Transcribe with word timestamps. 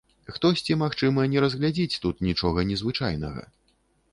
Хтосьці, 0.35 0.77
магчыма, 0.83 1.25
не 1.33 1.43
разглядзіць 1.45 1.99
тут 2.07 2.25
нічога 2.29 2.65
незвычайнага. 2.71 3.45